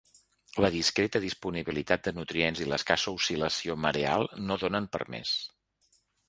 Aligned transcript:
La 0.63 0.69
discreta 0.75 1.19
disponibilitat 1.25 2.07
de 2.07 2.13
nutrients 2.19 2.61
i 2.63 2.67
l’escassa 2.71 3.13
oscil·lació 3.19 3.77
mareal 3.85 4.27
no 4.49 4.59
donen 4.65 4.89
per 4.97 5.03
més. 5.17 5.37